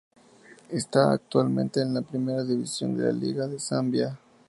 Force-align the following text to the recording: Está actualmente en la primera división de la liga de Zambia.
Está 0.71 1.11
actualmente 1.11 1.79
en 1.79 1.93
la 1.93 2.01
primera 2.01 2.43
división 2.43 2.97
de 2.97 3.03
la 3.03 3.11
liga 3.11 3.45
de 3.47 3.59
Zambia. 3.59 4.17